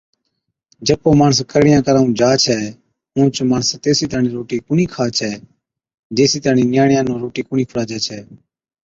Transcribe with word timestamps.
جڪو 0.87 1.09
ماڻس 1.19 1.37
ڪرڻِيان 1.51 1.81
ڪرائُون 1.85 2.11
جا 2.19 2.31
ڇَي 2.43 2.59
اُونھچ 3.17 3.35
ماڻس 3.49 3.67
تيسِي 3.83 4.05
تاڻِين 4.11 4.31
روٽِي 4.37 4.57
ڪونھِي 4.65 4.85
کا 4.93 5.05
ڇي 5.17 5.31
جيسِي 6.17 6.39
تاڻِين 6.45 6.67
نِياڻِيا 6.73 6.99
نُون 7.05 7.17
روٽِي 7.23 7.41
ڪونھِي 7.47 7.65
کُڙاجَي 7.69 7.97
ڇَي 8.05 8.19